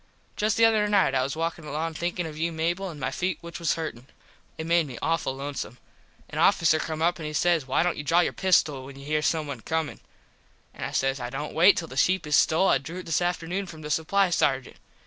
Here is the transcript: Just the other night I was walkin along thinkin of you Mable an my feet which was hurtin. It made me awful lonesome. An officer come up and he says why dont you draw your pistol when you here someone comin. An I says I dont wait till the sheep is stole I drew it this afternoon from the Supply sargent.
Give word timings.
Just 0.35 0.57
the 0.57 0.65
other 0.65 0.87
night 0.89 1.13
I 1.13 1.21
was 1.21 1.35
walkin 1.35 1.63
along 1.63 1.93
thinkin 1.93 2.25
of 2.25 2.35
you 2.35 2.51
Mable 2.51 2.89
an 2.89 2.97
my 2.97 3.11
feet 3.11 3.37
which 3.41 3.59
was 3.59 3.75
hurtin. 3.75 4.07
It 4.57 4.65
made 4.65 4.87
me 4.87 4.97
awful 4.99 5.35
lonesome. 5.35 5.77
An 6.27 6.39
officer 6.39 6.79
come 6.79 7.03
up 7.03 7.19
and 7.19 7.27
he 7.27 7.33
says 7.33 7.67
why 7.67 7.83
dont 7.83 7.97
you 7.97 8.03
draw 8.03 8.21
your 8.21 8.33
pistol 8.33 8.83
when 8.85 8.97
you 8.97 9.05
here 9.05 9.21
someone 9.21 9.61
comin. 9.61 9.99
An 10.73 10.83
I 10.85 10.89
says 10.89 11.19
I 11.19 11.29
dont 11.29 11.53
wait 11.53 11.77
till 11.77 11.87
the 11.87 11.97
sheep 11.97 12.25
is 12.25 12.35
stole 12.35 12.67
I 12.69 12.79
drew 12.79 12.97
it 13.01 13.05
this 13.05 13.21
afternoon 13.21 13.67
from 13.67 13.83
the 13.83 13.91
Supply 13.91 14.31
sargent. 14.31 14.77